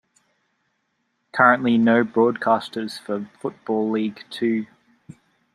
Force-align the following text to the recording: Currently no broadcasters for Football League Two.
Currently 1.31 1.77
no 1.77 2.03
broadcasters 2.03 2.99
for 2.99 3.29
Football 3.39 3.91
League 3.91 4.23
Two. 4.31 4.65